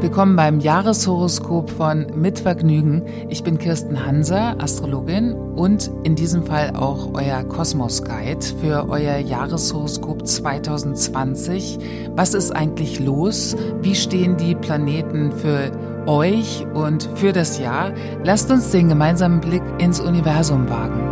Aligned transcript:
Willkommen 0.00 0.34
beim 0.34 0.60
Jahreshoroskop 0.60 1.68
von 1.68 2.06
Mit 2.14 2.38
Vergnügen. 2.38 3.02
Ich 3.28 3.44
bin 3.44 3.58
Kirsten 3.58 4.06
Hanser, 4.06 4.56
Astrologin 4.58 5.34
und 5.34 5.90
in 6.04 6.14
diesem 6.14 6.42
Fall 6.42 6.74
auch 6.74 7.10
euer 7.12 7.44
Kosmos 7.44 8.02
Guide 8.02 8.40
für 8.62 8.88
euer 8.88 9.18
Jahreshoroskop 9.18 10.26
2020. 10.26 11.78
Was 12.16 12.32
ist 12.32 12.50
eigentlich 12.50 12.98
los? 12.98 13.54
Wie 13.82 13.94
stehen 13.94 14.38
die 14.38 14.54
Planeten 14.54 15.32
für 15.32 15.70
euch 16.06 16.64
und 16.72 17.06
für 17.16 17.34
das 17.34 17.58
Jahr? 17.58 17.92
Lasst 18.24 18.50
uns 18.50 18.70
den 18.70 18.88
gemeinsamen 18.88 19.42
Blick 19.42 19.62
ins 19.76 20.00
Universum 20.00 20.70
wagen. 20.70 21.09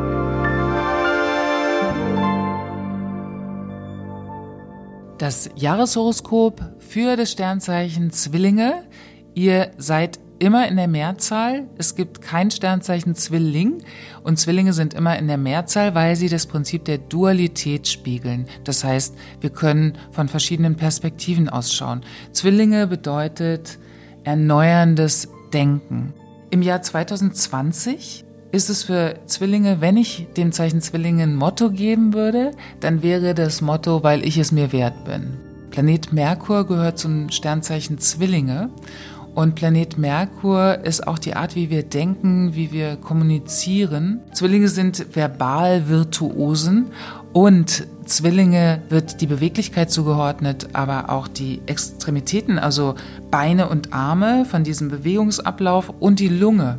Das 5.19 5.51
Jahreshoroskop 5.57 6.63
für 6.79 7.17
das 7.17 7.33
Sternzeichen 7.33 8.13
Zwillinge. 8.13 8.85
Ihr 9.35 9.73
seid 9.77 10.21
immer 10.39 10.69
in 10.69 10.77
der 10.77 10.87
Mehrzahl. 10.87 11.67
Es 11.77 11.97
gibt 11.97 12.23
kein 12.23 12.53
Sternzeichen 12.53 13.17
Zwilling 13.17 13.83
und 14.23 14.39
Zwillinge 14.39 14.73
sind 14.73 14.95
immer 14.95 15.19
in 15.19 15.27
der 15.27 15.37
Mehrzahl, 15.37 15.97
weil 15.97 16.15
sie 16.15 16.29
das 16.29 16.47
Prinzip 16.47 16.85
der 16.85 16.99
Dualität 16.99 17.89
spiegeln. 17.89 18.47
Das 18.63 18.85
heißt, 18.85 19.17
wir 19.41 19.51
können 19.51 19.99
von 20.13 20.29
verschiedenen 20.29 20.77
Perspektiven 20.77 21.49
ausschauen. 21.49 22.03
Zwillinge 22.30 22.87
bedeutet 22.87 23.80
erneuerndes 24.23 25.29
Denken. 25.53 26.15
Im 26.51 26.63
Jahr 26.63 26.80
2020 26.80 28.25
ist 28.51 28.70
es 28.70 28.84
für 28.84 29.16
Zwillinge, 29.27 29.80
wenn 29.80 29.97
ich 29.97 30.27
dem 30.37 30.52
Zeichen 30.52 30.80
Zwillinge 30.80 31.24
ein 31.24 31.37
Motto 31.37 31.71
geben 31.71 32.15
würde, 32.15 32.52
dann 32.80 33.02
wäre 33.02 33.35
das 33.35 33.60
Motto, 33.60 34.02
weil 34.02 34.24
ich 34.24 34.38
es 34.38 34.52
mir 34.52 34.73
wert 34.73 35.04
bin. 35.04 35.35
Planet 35.71 36.13
Merkur 36.13 36.66
gehört 36.66 36.99
zum 36.99 37.30
Sternzeichen 37.30 37.99
Zwillinge 37.99 38.71
und 39.35 39.54
Planet 39.54 39.99
Merkur 39.99 40.79
ist 40.82 41.07
auch 41.07 41.19
die 41.19 41.35
Art, 41.35 41.54
wie 41.54 41.71
wir 41.71 41.82
denken, 41.82 42.54
wie 42.54 42.73
wir 42.73 42.96
kommunizieren. 42.96 44.21
Zwillinge 44.32 44.69
sind 44.69 45.15
verbal 45.15 45.88
Virtuosen 45.88 46.87
und 47.32 47.87
Zwillinge 48.07 48.82
wird 48.88 49.21
die 49.21 49.26
Beweglichkeit 49.26 49.91
zugeordnet, 49.91 50.71
aber 50.73 51.10
auch 51.10 51.29
die 51.29 51.60
Extremitäten, 51.66 52.59
also 52.59 52.95
Beine 53.30 53.69
und 53.69 53.93
Arme 53.93 54.46
von 54.46 54.65
diesem 54.65 54.88
Bewegungsablauf 54.88 55.93
und 56.01 56.19
die 56.19 56.29
Lunge. 56.29 56.79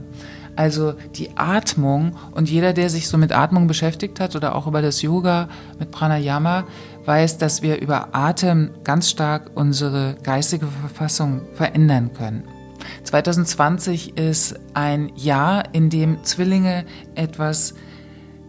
Also 0.60 0.94
die 1.16 1.38
Atmung 1.38 2.18
und 2.32 2.50
jeder, 2.50 2.74
der 2.74 2.90
sich 2.90 3.08
so 3.08 3.18
mit 3.18 3.32
Atmung 3.32 3.68
beschäftigt 3.68 4.20
hat 4.20 4.36
oder 4.36 4.58
auch 4.58 4.68
über 4.68 4.82
das 4.82 5.02
Yoga 5.02 5.48
mit 5.80 5.90
Pranayama, 5.90 6.66
weiß, 7.06 7.38
dass 7.38 7.62
wir 7.62 7.80
über 7.80 8.10
Atem 8.12 8.72
ganz 8.84 9.10
stark 9.10 9.52
unsere 9.56 10.18
geistige 10.22 10.68
Verfassung 10.68 11.44
verändern 11.54 12.12
können. 12.14 12.44
2020 13.06 14.18
ist 14.18 14.60
ein 14.74 15.14
Jahr, 15.16 15.64
in 15.74 15.90
dem 15.90 16.26
Zwillinge 16.26 16.84
etwas 17.16 17.74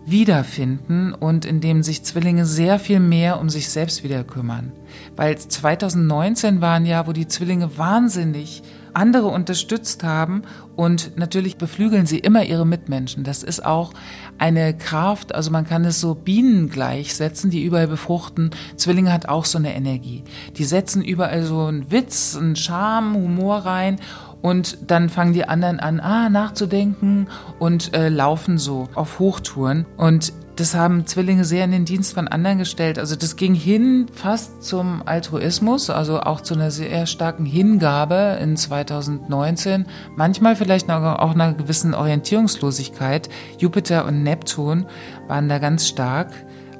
wiederfinden 0.06 1.12
und 1.12 1.44
in 1.44 1.60
dem 1.60 1.82
sich 1.82 2.02
Zwillinge 2.02 2.46
sehr 2.46 2.78
viel 2.78 3.00
mehr 3.00 3.40
um 3.40 3.50
sich 3.50 3.68
selbst 3.68 4.02
wieder 4.02 4.24
kümmern. 4.24 4.72
Weil 5.16 5.38
2019 5.38 6.60
war 6.60 6.74
ein 6.74 6.86
Jahr, 6.86 7.06
wo 7.06 7.12
die 7.12 7.28
Zwillinge 7.28 7.76
wahnsinnig 7.78 8.62
andere 8.94 9.28
unterstützt 9.28 10.02
haben 10.02 10.42
und 10.76 11.16
natürlich 11.16 11.56
beflügeln 11.56 12.06
sie 12.06 12.18
immer 12.18 12.44
ihre 12.44 12.66
Mitmenschen. 12.66 13.24
Das 13.24 13.42
ist 13.42 13.64
auch 13.64 13.92
eine 14.38 14.76
Kraft, 14.76 15.34
also 15.34 15.50
man 15.50 15.66
kann 15.66 15.84
es 15.84 16.00
so 16.00 16.14
Bienen 16.14 16.70
gleichsetzen, 16.70 17.50
die 17.50 17.64
überall 17.64 17.88
befruchten. 17.88 18.50
Zwillinge 18.76 19.12
hat 19.12 19.28
auch 19.28 19.44
so 19.44 19.58
eine 19.58 19.75
Energie. 19.75 20.25
Die 20.56 20.64
setzen 20.64 21.02
überall 21.02 21.44
so 21.44 21.66
einen 21.66 21.91
Witz, 21.91 22.36
einen 22.36 22.56
Charme, 22.56 23.14
Humor 23.14 23.58
rein 23.58 24.00
und 24.42 24.90
dann 24.90 25.08
fangen 25.08 25.32
die 25.32 25.44
anderen 25.44 25.80
an, 25.80 26.00
ah, 26.00 26.28
nachzudenken 26.28 27.28
und 27.58 27.94
äh, 27.94 28.08
laufen 28.08 28.58
so 28.58 28.88
auf 28.94 29.18
Hochtouren. 29.18 29.86
Und 29.96 30.32
das 30.60 30.74
haben 30.74 31.06
Zwillinge 31.06 31.44
sehr 31.44 31.64
in 31.64 31.70
den 31.70 31.84
Dienst 31.86 32.12
von 32.12 32.28
anderen 32.28 32.58
gestellt. 32.58 32.98
Also 32.98 33.16
das 33.16 33.36
ging 33.36 33.54
hin 33.54 34.06
fast 34.12 34.62
zum 34.62 35.02
Altruismus, 35.06 35.88
also 35.88 36.20
auch 36.20 36.42
zu 36.42 36.52
einer 36.52 36.70
sehr 36.70 37.06
starken 37.06 37.46
Hingabe 37.46 38.38
in 38.42 38.58
2019. 38.58 39.86
Manchmal 40.16 40.56
vielleicht 40.56 40.90
auch 40.90 41.32
einer 41.32 41.54
gewissen 41.54 41.94
Orientierungslosigkeit. 41.94 43.30
Jupiter 43.58 44.04
und 44.04 44.22
Neptun 44.22 44.84
waren 45.28 45.48
da 45.48 45.58
ganz 45.58 45.88
stark 45.88 46.30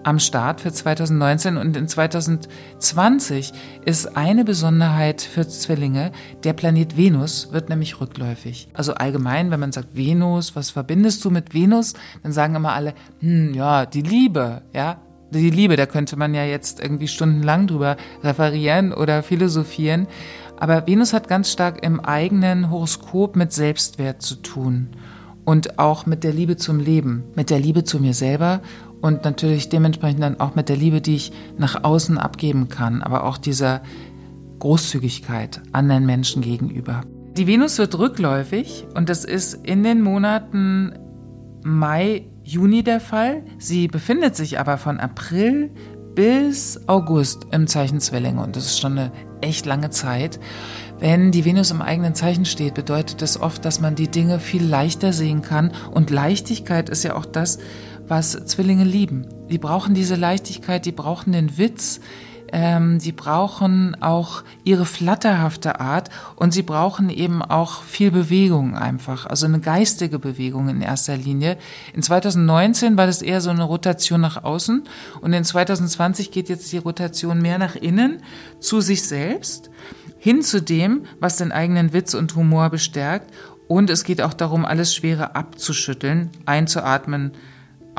am 0.03 0.19
Start 0.19 0.61
für 0.61 0.72
2019 0.72 1.56
und 1.56 1.77
in 1.77 1.88
2020 1.88 3.53
ist 3.84 4.16
eine 4.16 4.44
Besonderheit 4.44 5.21
für 5.22 5.47
Zwillinge, 5.47 6.12
der 6.44 6.53
Planet 6.53 6.97
Venus 6.97 7.53
wird 7.53 7.69
nämlich 7.69 8.00
rückläufig. 8.00 8.69
Also 8.72 8.94
allgemein, 8.94 9.50
wenn 9.50 9.60
man 9.60 9.72
sagt 9.72 9.97
Venus, 9.97 10.56
was 10.56 10.71
verbindest 10.71 11.25
du 11.25 11.31
mit 11.31 11.55
Venus, 11.55 11.94
dann 12.22 12.33
sagen 12.33 12.55
immer 12.55 12.72
alle, 12.72 12.94
hm, 13.21 13.55
ja, 13.55 13.87
die 13.87 14.03
Liebe, 14.03 14.62
ja, 14.72 15.00
die 15.33 15.50
Liebe, 15.50 15.77
da 15.77 15.87
könnte 15.87 16.16
man 16.16 16.34
ja 16.34 16.44
jetzt 16.44 16.81
irgendwie 16.81 17.09
stundenlang 17.09 17.66
drüber 17.66 17.97
referieren 18.22 18.93
oder 18.93 19.22
philosophieren. 19.22 20.09
Aber 20.59 20.87
Venus 20.87 21.12
hat 21.12 21.28
ganz 21.28 21.53
stark 21.53 21.84
im 21.84 22.00
eigenen 22.00 22.71
Horoskop 22.71 23.37
mit 23.37 23.53
Selbstwert 23.53 24.22
zu 24.22 24.37
tun 24.37 24.89
und 25.44 25.78
auch 25.78 26.06
mit 26.06 26.25
der 26.25 26.33
Liebe 26.33 26.56
zum 26.56 26.81
Leben, 26.81 27.25
mit 27.34 27.50
der 27.50 27.60
Liebe 27.60 27.84
zu 27.84 27.99
mir 27.99 28.15
selber 28.15 28.60
und 29.00 29.25
natürlich 29.25 29.69
dementsprechend 29.69 30.22
dann 30.22 30.41
auch 30.41 30.55
mit 30.55 30.69
der 30.69 30.77
Liebe, 30.77 31.00
die 31.00 31.16
ich 31.16 31.33
nach 31.59 31.84
außen 31.84 32.19
abgeben 32.19 32.69
kann, 32.69 33.03
aber 33.03 33.25
auch 33.25 33.38
dieser 33.38 33.83
Großzügigkeit 34.59 35.62
anderen 35.72 36.06
Menschen 36.06 36.43
gegenüber. 36.43 37.03
Die 37.37 37.47
Venus 37.47 37.78
wird 37.78 37.99
rückläufig 37.99 38.87
und 38.94 39.09
das 39.09 39.25
ist 39.25 39.55
in 39.55 39.83
den 39.83 40.03
Monaten 40.03 40.93
Mai, 41.62 42.27
Juni 42.43 42.83
der 42.83 43.00
Fall. 43.00 43.44
Sie 43.59 43.87
befindet 43.87 44.37
sich 44.37 44.59
aber 44.59 44.77
von 44.78 44.99
April 44.99 45.71
bis 46.15 46.81
August 46.89 47.47
im 47.53 47.66
Zeichen 47.66 48.00
Zwillinge 48.00 48.43
und 48.43 48.56
das 48.56 48.66
ist 48.66 48.81
schon 48.81 48.99
eine 48.99 49.12
echt 49.41 49.65
lange 49.65 49.91
Zeit. 49.91 50.41
Wenn 50.99 51.31
die 51.31 51.44
Venus 51.44 51.71
im 51.71 51.81
eigenen 51.81 52.15
Zeichen 52.15 52.44
steht, 52.44 52.75
bedeutet 52.75 53.22
das 53.22 53.41
oft, 53.41 53.65
dass 53.65 53.81
man 53.81 53.94
die 53.94 54.09
Dinge 54.09 54.39
viel 54.39 54.65
leichter 54.65 55.12
sehen 55.12 55.41
kann 55.41 55.72
und 55.93 56.10
Leichtigkeit 56.10 56.91
ist 56.91 57.05
ja 57.05 57.16
auch 57.16 57.25
das, 57.25 57.59
was 58.10 58.32
Zwillinge 58.47 58.84
lieben. 58.84 59.26
Die 59.48 59.59
brauchen 59.59 59.94
diese 59.94 60.16
Leichtigkeit, 60.16 60.84
die 60.84 60.93
brauchen 60.93 61.32
den 61.32 61.56
Witz, 61.56 62.00
ähm, 62.53 62.98
die 62.98 63.12
brauchen 63.12 63.97
auch 64.03 64.43
ihre 64.65 64.84
flatterhafte 64.84 65.81
Art 65.81 66.10
und 66.34 66.53
sie 66.53 66.62
brauchen 66.62 67.09
eben 67.09 67.43
auch 67.43 67.84
viel 67.84 68.10
Bewegung 68.10 68.76
einfach, 68.76 69.26
also 69.26 69.47
eine 69.47 69.60
geistige 69.60 70.19
Bewegung 70.19 70.69
in 70.69 70.82
erster 70.82 71.16
Linie. 71.16 71.56
In 71.94 72.03
2019 72.03 72.97
war 72.97 73.06
das 73.06 73.22
eher 73.22 73.41
so 73.41 73.50
eine 73.50 73.62
Rotation 73.62 74.21
nach 74.21 74.42
außen 74.42 74.82
und 75.21 75.32
in 75.32 75.44
2020 75.44 76.32
geht 76.32 76.48
jetzt 76.48 76.72
die 76.72 76.78
Rotation 76.78 77.41
mehr 77.41 77.59
nach 77.59 77.77
innen 77.77 78.22
zu 78.59 78.81
sich 78.81 79.04
selbst, 79.04 79.71
hin 80.19 80.42
zu 80.42 80.60
dem, 80.60 81.04
was 81.21 81.37
den 81.37 81.53
eigenen 81.53 81.92
Witz 81.92 82.15
und 82.15 82.34
Humor 82.34 82.71
bestärkt 82.71 83.32
und 83.69 83.88
es 83.88 84.03
geht 84.03 84.21
auch 84.21 84.34
darum, 84.34 84.65
alles 84.65 84.92
Schwere 84.92 85.37
abzuschütteln, 85.37 86.31
einzuatmen, 86.44 87.32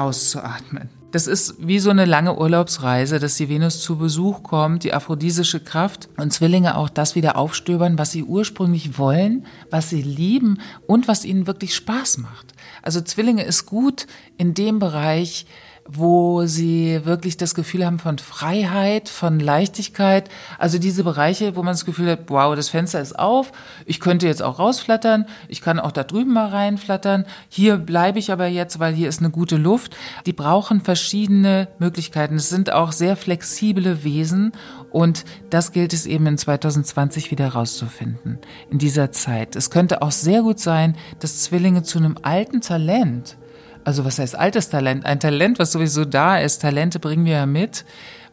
auszuatmen. 0.02 0.90
Das 1.12 1.28
ist 1.28 1.56
wie 1.60 1.80
so 1.80 1.90
eine 1.90 2.06
lange 2.06 2.38
Urlaubsreise, 2.38 3.20
dass 3.20 3.36
die 3.36 3.50
Venus 3.50 3.82
zu 3.82 3.98
Besuch 3.98 4.44
kommt, 4.44 4.86
die 4.86 4.94
aphrodisische 4.94 5.60
Kraft 5.60 6.08
und 6.16 6.32
Zwillinge 6.32 6.78
auch 6.78 6.88
das 6.88 7.16
wieder 7.16 7.36
aufstöbern, 7.36 7.98
was 7.98 8.14
sie 8.14 8.24
ursprünglich 8.24 8.98
wollen, 8.98 9.46
was 9.70 9.90
sie 9.90 10.02
lieben 10.02 10.60
und 10.88 11.10
was 11.10 11.26
ihnen 11.26 11.48
wirklich 11.48 11.76
Spaß 11.76 12.20
macht. 12.20 12.54
Also 12.82 13.02
Zwillinge 13.02 13.44
ist 13.44 13.66
gut 13.66 14.08
in 14.38 14.54
dem 14.54 14.80
Bereich, 14.80 15.46
wo 15.88 16.46
sie 16.46 17.02
wirklich 17.04 17.38
das 17.38 17.56
Gefühl 17.56 17.86
haben 17.86 18.00
von 18.00 18.18
Freiheit, 18.18 19.10
von 19.10 19.40
Leichtigkeit. 19.40 20.30
Also 20.58 20.78
diese 20.78 21.04
Bereiche, 21.04 21.56
wo 21.56 21.64
man 21.64 21.74
das 21.74 21.86
Gefühl 21.86 22.12
hat, 22.12 22.22
wow, 22.28 22.56
das 22.56 22.70
Fenster 22.70 23.02
ist 23.02 23.18
auf, 23.18 23.52
ich 23.86 24.00
könnte 24.00 24.28
jetzt 24.28 24.44
auch 24.44 24.60
rausflattern, 24.60 25.26
ich 25.48 25.62
kann 25.62 25.80
auch 25.80 25.92
da 25.92 26.04
drüben 26.04 26.34
mal 26.34 26.48
reinflattern, 26.48 27.26
hier 27.50 27.78
bleibe 27.78 28.20
ich 28.20 28.32
aber 28.32 28.48
jetzt, 28.48 28.80
weil 28.80 28.94
hier 28.94 29.10
ist 29.10 29.20
eine 29.20 29.32
gute 29.32 29.58
Luft. 29.58 29.96
Die 30.26 30.34
brauchen 30.34 30.82
verschiedene 30.82 31.68
Möglichkeiten. 31.80 32.36
Es 32.36 32.50
sind 32.50 32.72
auch 32.72 32.92
sehr 32.92 33.16
flexible 33.16 34.04
Wesen 34.04 34.54
und 34.92 35.26
das 35.50 35.72
gilt 35.72 35.94
es 35.94 36.06
eben 36.06 36.28
in 36.28 36.38
2020 36.38 37.32
wieder 37.32 37.50
rauszufinden, 37.50 38.40
in 38.70 38.78
dieser 38.78 39.12
Zeit. 39.12 39.56
Es 39.56 39.70
könnte 39.70 40.02
auch 40.02 40.12
sehr 40.12 40.42
gut 40.42 40.60
sein, 40.60 40.96
dass 41.20 41.40
Zwillinge 41.40 41.84
zu 41.84 41.98
einem 41.98 42.16
alten 42.22 42.62
Talent 42.62 43.38
also 43.84 44.06
was 44.06 44.20
heißt 44.20 44.36
altes 44.36 44.70
Talent? 44.70 45.06
Ein 45.06 45.20
Talent, 45.20 45.60
was 45.60 45.72
sowieso 45.72 46.06
da 46.06 46.40
ist. 46.40 46.62
Talente 46.62 47.00
bringen 47.00 47.26
wir 47.26 47.34
ja 47.34 47.46
mit, 47.46 47.86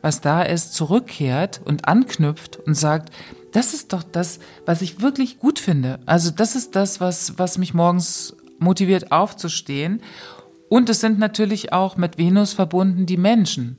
was 0.03 0.21
da 0.21 0.43
ist, 0.43 0.75
zurückkehrt 0.75 1.61
und 1.65 1.87
anknüpft 1.87 2.57
und 2.57 2.75
sagt, 2.75 3.13
das 3.53 3.75
ist 3.75 3.93
doch 3.93 4.03
das, 4.03 4.41
was 4.67 4.83
ich 4.83 5.01
wirklich 5.01 5.39
gut 5.39 5.59
finde. 5.59 5.99
Also 6.07 6.31
das 6.31 6.55
ist 6.55 6.77
das, 6.77 7.01
was, 7.01 7.39
was 7.39 7.59
mich 7.59 7.75
morgens 7.75 8.37
motiviert 8.59 9.13
aufzustehen. 9.13 10.03
Und 10.69 10.91
es 10.91 11.01
sind 11.01 11.19
natürlich 11.19 11.73
auch 11.73 11.97
mit 11.97 12.19
Venus 12.19 12.53
verbunden 12.53 13.07
die 13.07 13.17
Menschen. 13.17 13.79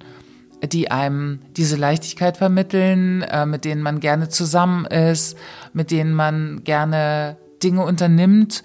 die 0.62 0.92
einem 0.92 1.40
diese 1.56 1.78
Leichtigkeit 1.78 2.36
vermitteln, 2.36 3.22
äh, 3.22 3.46
mit 3.46 3.64
denen 3.64 3.82
man 3.82 4.02
gerne 4.02 4.28
zusammen 4.28 4.84
ist, 4.84 5.38
mit 5.72 5.90
denen 5.90 6.14
man 6.14 6.66
gerne 6.66 7.38
Dinge 7.64 7.86
unternimmt 7.86 8.64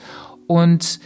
und 0.48 0.98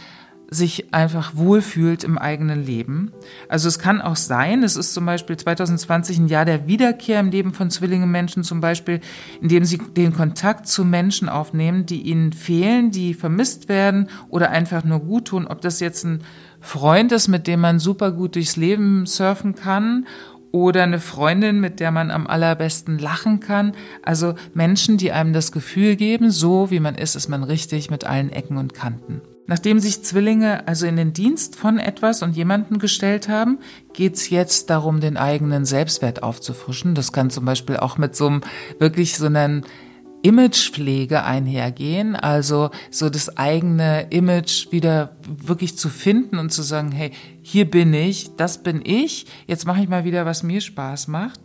sich 0.51 0.93
einfach 0.93 1.35
wohlfühlt 1.35 2.03
im 2.03 2.17
eigenen 2.17 2.65
Leben. 2.65 3.11
Also 3.47 3.67
es 3.67 3.79
kann 3.79 4.01
auch 4.01 4.15
sein, 4.15 4.63
es 4.63 4.75
ist 4.75 4.93
zum 4.93 5.05
Beispiel 5.05 5.37
2020 5.37 6.17
ein 6.17 6.27
Jahr 6.27 6.45
der 6.45 6.67
Wiederkehr 6.67 7.19
im 7.19 7.29
Leben 7.29 7.53
von 7.53 7.69
Zwillinge-Menschen 7.69 8.43
zum 8.43 8.59
Beispiel, 8.59 8.99
indem 9.41 9.65
sie 9.65 9.77
den 9.77 10.13
Kontakt 10.13 10.67
zu 10.67 10.83
Menschen 10.85 11.29
aufnehmen, 11.29 11.85
die 11.85 12.01
ihnen 12.01 12.33
fehlen, 12.33 12.91
die 12.91 13.13
vermisst 13.13 13.69
werden 13.69 14.09
oder 14.29 14.49
einfach 14.49 14.83
nur 14.83 14.99
gut 14.99 15.25
tun. 15.25 15.47
Ob 15.47 15.61
das 15.61 15.79
jetzt 15.79 16.03
ein 16.03 16.23
Freund 16.61 17.11
ist, 17.11 17.27
mit 17.27 17.47
dem 17.47 17.61
man 17.61 17.79
super 17.79 18.11
gut 18.11 18.35
durchs 18.35 18.55
Leben 18.55 19.05
surfen 19.05 19.55
kann 19.55 20.07
oder 20.51 20.83
eine 20.83 20.99
Freundin, 20.99 21.59
mit 21.59 21.79
der 21.79 21.91
man 21.91 22.11
am 22.11 22.27
allerbesten 22.27 22.97
lachen 22.97 23.39
kann. 23.39 23.73
Also 24.01 24.33
Menschen, 24.53 24.97
die 24.97 25.11
einem 25.11 25.33
das 25.33 25.51
Gefühl 25.51 25.95
geben, 25.95 26.31
so 26.31 26.71
wie 26.71 26.79
man 26.79 26.95
ist, 26.95 27.15
ist 27.15 27.29
man 27.29 27.43
richtig 27.43 27.91
mit 27.91 28.03
allen 28.03 28.31
Ecken 28.31 28.57
und 28.57 28.73
Kanten. 28.73 29.21
Nachdem 29.49 29.79
sich 29.79 30.03
Zwillinge 30.03 30.67
also 30.67 30.85
in 30.85 30.95
den 30.95 31.11
Dienst 31.11 31.55
von 31.55 31.79
etwas 31.79 32.21
und 32.21 32.37
jemanden 32.37 32.77
gestellt 32.77 33.27
haben, 33.29 33.57
geht's 33.93 34.29
jetzt 34.29 34.69
darum, 34.69 34.99
den 34.99 35.17
eigenen 35.17 35.65
Selbstwert 35.65 36.21
aufzufrischen. 36.21 36.93
Das 36.93 37.11
kann 37.11 37.31
zum 37.31 37.45
Beispiel 37.45 37.77
auch 37.77 37.97
mit 37.97 38.15
so 38.15 38.27
einem 38.27 38.41
wirklich 38.77 39.17
so 39.17 39.25
einem 39.25 39.63
Imagepflege 40.21 41.23
einhergehen, 41.23 42.15
also 42.15 42.69
so 42.91 43.09
das 43.09 43.37
eigene 43.37 44.05
Image 44.11 44.71
wieder 44.71 45.17
wirklich 45.27 45.75
zu 45.75 45.89
finden 45.89 46.37
und 46.37 46.53
zu 46.53 46.61
sagen, 46.61 46.91
hey, 46.91 47.09
hier 47.41 47.65
bin 47.65 47.91
ich, 47.91 48.35
das 48.37 48.61
bin 48.61 48.83
ich, 48.85 49.25
jetzt 49.47 49.65
mache 49.65 49.81
ich 49.81 49.89
mal 49.89 50.05
wieder, 50.05 50.27
was 50.27 50.43
mir 50.43 50.61
Spaß 50.61 51.07
macht. 51.07 51.39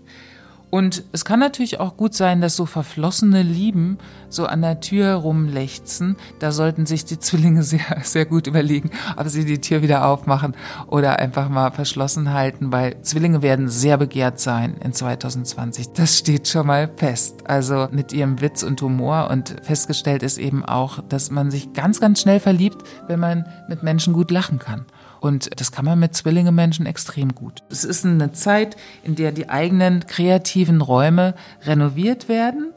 Und 0.75 1.05
es 1.12 1.25
kann 1.25 1.38
natürlich 1.38 1.79
auch 1.79 1.97
gut 1.97 2.15
sein, 2.15 2.41
dass 2.41 2.56
so 2.56 2.67
verflossene 2.67 3.43
Lieben 3.44 3.99
so 4.29 4.47
an 4.47 4.61
der 4.61 4.81
Tür 4.81 5.15
rumlechzen. 5.15 6.17
Da 6.41 6.50
sollten 6.50 6.85
sich 6.85 7.05
die 7.05 7.21
Zwillinge 7.21 7.62
sehr, 7.62 7.99
sehr 8.03 8.26
gut 8.26 8.49
überlegen, 8.49 8.91
ob 9.17 9.29
sie 9.29 9.44
die 9.44 9.61
Tür 9.61 9.82
wieder 9.82 10.05
aufmachen 10.05 10.56
oder 10.88 11.21
einfach 11.21 11.49
mal 11.49 11.71
verschlossen 11.71 12.32
halten, 12.32 12.73
weil 12.73 13.00
Zwillinge 13.03 13.41
werden 13.41 13.69
sehr 13.69 13.99
begehrt 13.99 14.41
sein 14.41 14.75
in 14.82 14.93
2020. 14.93 15.93
Das 15.93 16.19
steht 16.19 16.49
schon 16.49 16.67
mal 16.67 16.91
fest. 16.97 17.49
Also 17.49 17.87
mit 17.93 18.12
ihrem 18.12 18.41
Witz 18.41 18.65
und 18.65 18.82
Humor 18.82 19.29
und 19.31 19.55
festgestellt 19.62 20.25
ist 20.25 20.38
eben 20.38 20.65
auch, 20.65 20.99
dass 21.09 21.31
man 21.31 21.53
sich 21.53 21.73
ganz, 21.73 22.00
ganz 22.00 22.21
schnell 22.21 22.41
verliebt, 22.41 22.82
wenn 23.06 23.21
man 23.21 23.47
mit 23.69 23.85
Menschen 23.85 24.12
gut 24.12 24.32
lachen 24.32 24.59
kann. 24.59 24.87
Und 25.25 25.59
das 25.59 25.73
kann 25.73 25.87
man 25.87 25.99
mit 25.99 26.15
Zwillinge-Menschen 26.15 26.85
extrem 26.85 27.35
gut. 27.35 27.62
Es 27.71 27.82
ist 27.82 28.05
eine 28.05 28.32
Zeit, 28.32 28.76
in 29.05 29.15
der 29.15 29.32
die 29.32 29.49
eigenen 29.49 30.06
kreativen 30.06 30.82
Räume 30.82 31.35
renoviert 31.62 32.29
werden 32.29 32.75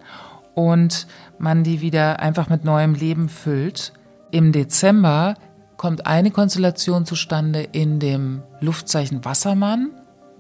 und 0.56 1.08
man 1.40 1.66
die 1.66 1.82
wieder 1.82 2.22
einfach 2.22 2.48
mit 2.48 2.64
neuem 2.64 2.94
Leben 2.94 3.28
füllt. 3.28 3.92
Im 4.32 4.54
Dezember 4.54 5.34
kommt 5.76 6.08
eine 6.08 6.32
Konstellation 6.32 7.06
zustande 7.06 7.64
in 7.64 8.00
dem 8.00 8.44
Luftzeichen 8.62 9.26
Wassermann 9.26 9.92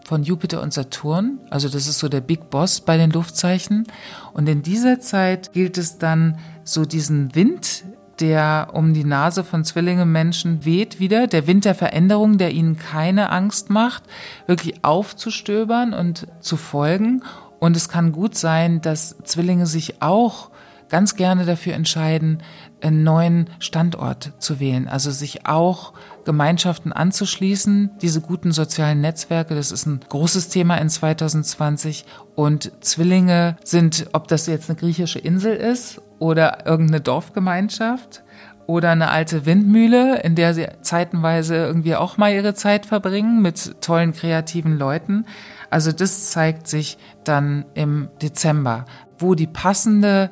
von 0.05 0.23
Jupiter 0.23 0.61
und 0.61 0.71
Saturn. 0.71 1.39
Also 1.49 1.67
das 1.67 1.89
ist 1.89 1.99
so 1.99 2.07
der 2.07 2.21
Big 2.21 2.49
Boss 2.49 2.79
bei 2.79 2.95
den 2.95 3.11
Luftzeichen. 3.11 3.85
Und 4.31 4.47
in 4.47 4.61
dieser 4.61 5.01
Zeit 5.01 5.51
gilt 5.51 5.77
es 5.77 5.97
dann, 5.97 6.37
so 6.63 6.85
diesen 6.85 7.35
Wind 7.35 7.83
der 8.19 8.69
um 8.73 8.93
die 8.93 9.03
Nase 9.03 9.43
von 9.43 9.63
Zwillinge-Menschen 9.63 10.65
weht 10.65 10.99
wieder, 10.99 11.27
der 11.27 11.47
Wind 11.47 11.65
der 11.65 11.75
Veränderung, 11.75 12.37
der 12.37 12.51
ihnen 12.51 12.77
keine 12.77 13.29
Angst 13.29 13.69
macht, 13.69 14.03
wirklich 14.45 14.83
aufzustöbern 14.83 15.93
und 15.93 16.27
zu 16.39 16.57
folgen. 16.57 17.23
Und 17.59 17.75
es 17.75 17.89
kann 17.89 18.11
gut 18.11 18.35
sein, 18.35 18.81
dass 18.81 19.17
Zwillinge 19.23 19.65
sich 19.65 20.01
auch 20.01 20.51
ganz 20.89 21.15
gerne 21.15 21.45
dafür 21.45 21.73
entscheiden, 21.73 22.41
einen 22.81 23.03
neuen 23.03 23.49
Standort 23.59 24.33
zu 24.39 24.59
wählen, 24.59 24.87
also 24.87 25.11
sich 25.11 25.45
auch 25.45 25.93
Gemeinschaften 26.25 26.93
anzuschließen, 26.93 27.91
diese 28.01 28.21
guten 28.21 28.51
sozialen 28.51 29.01
Netzwerke, 29.01 29.55
das 29.55 29.71
ist 29.71 29.85
ein 29.85 29.99
großes 30.07 30.49
Thema 30.49 30.77
in 30.77 30.89
2020 30.89 32.05
und 32.35 32.71
Zwillinge 32.81 33.57
sind, 33.63 34.07
ob 34.13 34.27
das 34.27 34.45
jetzt 34.45 34.69
eine 34.69 34.79
griechische 34.79 35.19
Insel 35.19 35.55
ist 35.55 36.01
oder 36.19 36.65
irgendeine 36.65 37.01
Dorfgemeinschaft 37.01 38.23
oder 38.67 38.91
eine 38.91 39.09
alte 39.09 39.45
Windmühle, 39.45 40.21
in 40.21 40.35
der 40.35 40.53
sie 40.53 40.67
zeitenweise 40.81 41.55
irgendwie 41.55 41.95
auch 41.95 42.17
mal 42.17 42.33
ihre 42.33 42.53
Zeit 42.53 42.85
verbringen 42.85 43.41
mit 43.41 43.81
tollen 43.81 44.13
kreativen 44.13 44.77
Leuten. 44.77 45.25
Also 45.69 45.91
das 45.91 46.31
zeigt 46.31 46.67
sich 46.67 46.97
dann 47.23 47.65
im 47.73 48.09
Dezember, 48.21 48.85
wo 49.17 49.35
die 49.35 49.47
passende 49.47 50.29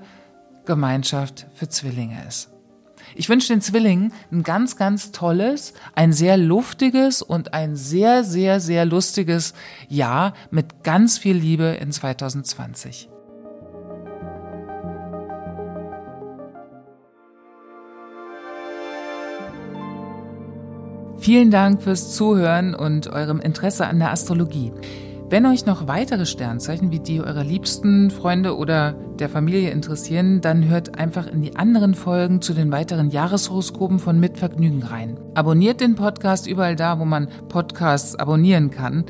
Gemeinschaft 0.65 1.47
für 1.53 1.69
Zwillinge 1.69 2.17
ist. 2.27 2.51
Ich 3.13 3.29
wünsche 3.29 3.53
den 3.53 3.61
Zwillingen 3.61 4.11
ein 4.31 4.43
ganz, 4.43 4.75
ganz 4.75 5.11
tolles, 5.11 5.73
ein 5.95 6.11
sehr 6.11 6.35
luftiges 6.37 7.21
und 7.21 7.53
ein 7.53 7.75
sehr, 7.75 8.23
sehr, 8.23 8.59
sehr 8.59 8.85
lustiges 8.85 9.53
Jahr 9.87 10.33
mit 10.51 10.83
ganz 10.83 11.17
viel 11.17 11.37
Liebe 11.37 11.77
in 11.79 11.91
2020. 11.91 13.09
Vielen 21.25 21.49
Dank 21.49 21.81
fürs 21.81 22.13
Zuhören 22.13 22.75
und 22.75 23.07
eurem 23.07 23.39
Interesse 23.39 23.87
an 23.87 23.97
der 23.97 24.11
Astrologie. 24.11 24.71
Wenn 25.27 25.47
euch 25.47 25.65
noch 25.65 25.87
weitere 25.87 26.27
Sternzeichen 26.27 26.91
wie 26.91 26.99
die 26.99 27.19
eurer 27.19 27.43
liebsten 27.43 28.11
Freunde 28.11 28.55
oder 28.55 28.93
der 29.17 29.27
Familie 29.27 29.71
interessieren, 29.71 30.41
dann 30.41 30.69
hört 30.69 30.99
einfach 30.99 31.25
in 31.25 31.41
die 31.41 31.55
anderen 31.55 31.95
Folgen 31.95 32.43
zu 32.43 32.53
den 32.53 32.71
weiteren 32.71 33.09
Jahreshoroskopen 33.09 33.97
von 33.97 34.19
Mitvergnügen 34.19 34.83
rein. 34.83 35.17
Abonniert 35.33 35.81
den 35.81 35.95
Podcast 35.95 36.45
überall 36.45 36.75
da, 36.75 36.99
wo 36.99 37.05
man 37.05 37.27
Podcasts 37.49 38.13
abonnieren 38.15 38.69
kann. 38.69 39.05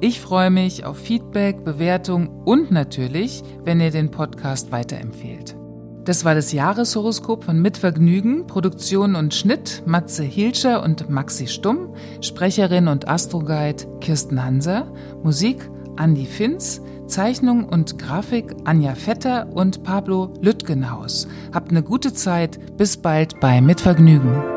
Ich 0.00 0.20
freue 0.20 0.50
mich 0.50 0.84
auf 0.84 0.98
Feedback, 0.98 1.64
Bewertung 1.64 2.28
und 2.44 2.70
natürlich, 2.70 3.42
wenn 3.64 3.80
ihr 3.80 3.90
den 3.90 4.12
Podcast 4.12 4.70
weiterempfehlt. 4.70 5.56
Das 6.06 6.24
war 6.24 6.36
das 6.36 6.52
Jahreshoroskop 6.52 7.42
von 7.42 7.60
Mitvergnügen, 7.60 8.46
Produktion 8.46 9.16
und 9.16 9.34
Schnitt 9.34 9.82
Matze 9.86 10.22
Hilscher 10.22 10.84
und 10.84 11.10
Maxi 11.10 11.48
Stumm, 11.48 11.94
Sprecherin 12.20 12.86
und 12.86 13.08
Astroguide 13.08 13.84
Kirsten 14.00 14.42
Hanser, 14.42 14.86
Musik 15.24 15.68
Andy 15.98 16.24
Finz, 16.24 16.80
Zeichnung 17.08 17.64
und 17.64 17.98
Grafik 17.98 18.54
Anja 18.64 18.94
Vetter 18.94 19.48
und 19.52 19.82
Pablo 19.82 20.32
Lüttgenhaus. 20.40 21.26
Habt 21.52 21.70
eine 21.70 21.82
gute 21.82 22.12
Zeit, 22.12 22.76
bis 22.76 22.96
bald 22.96 23.40
bei 23.40 23.60
Mitvergnügen. 23.60 24.55